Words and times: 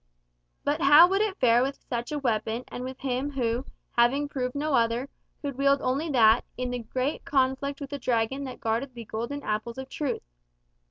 But 0.63 0.81
how 0.81 1.07
would 1.07 1.21
it 1.21 1.37
fare 1.37 1.61
with 1.61 1.75
such 1.79 2.11
a 2.11 2.17
weapon, 2.17 2.63
and 2.69 2.83
with 2.83 2.99
him 3.01 3.29
who, 3.29 3.65
having 3.91 4.27
proved 4.27 4.55
no 4.55 4.73
other, 4.73 5.07
could 5.43 5.59
wield 5.59 5.79
only 5.79 6.09
that, 6.09 6.43
in 6.57 6.71
the 6.71 6.79
great 6.79 7.23
conflict 7.23 7.79
with 7.79 7.91
the 7.91 7.99
Dragon 7.99 8.43
that 8.45 8.59
guarded 8.59 8.95
the 8.95 9.05
golden 9.05 9.43
apples 9.43 9.77
of 9.77 9.89
truth? 9.89 10.23